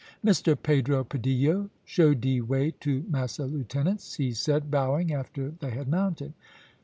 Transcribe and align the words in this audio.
"Mr 0.25 0.57
Pedro 0.59 1.03
Padillo 1.03 1.69
show 1.85 2.15
dee 2.15 2.41
way 2.41 2.71
to 2.71 3.05
Massa 3.07 3.45
Lieutenants," 3.45 4.15
he 4.15 4.31
said, 4.31 4.71
bowing 4.71 5.13
after 5.13 5.51
they 5.59 5.69
had 5.69 5.87
mounted. 5.87 6.33